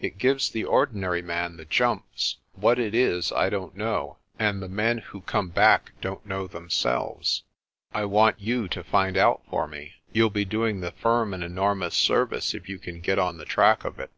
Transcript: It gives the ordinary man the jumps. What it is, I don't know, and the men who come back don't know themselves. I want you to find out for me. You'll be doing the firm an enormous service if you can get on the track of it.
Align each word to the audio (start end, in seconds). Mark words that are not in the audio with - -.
It 0.00 0.16
gives 0.16 0.48
the 0.48 0.64
ordinary 0.64 1.20
man 1.20 1.58
the 1.58 1.66
jumps. 1.66 2.38
What 2.54 2.78
it 2.78 2.94
is, 2.94 3.30
I 3.30 3.50
don't 3.50 3.76
know, 3.76 4.16
and 4.38 4.62
the 4.62 4.68
men 4.70 4.96
who 4.96 5.20
come 5.20 5.50
back 5.50 5.92
don't 6.00 6.24
know 6.24 6.46
themselves. 6.46 7.42
I 7.92 8.06
want 8.06 8.40
you 8.40 8.66
to 8.66 8.82
find 8.82 9.18
out 9.18 9.42
for 9.50 9.68
me. 9.68 9.92
You'll 10.10 10.30
be 10.30 10.46
doing 10.46 10.80
the 10.80 10.92
firm 10.92 11.34
an 11.34 11.42
enormous 11.42 11.94
service 11.96 12.54
if 12.54 12.66
you 12.66 12.78
can 12.78 13.00
get 13.02 13.18
on 13.18 13.36
the 13.36 13.44
track 13.44 13.84
of 13.84 13.98
it. 14.00 14.10